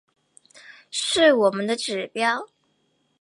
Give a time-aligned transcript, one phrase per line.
[0.89, 2.47] 是我们的指标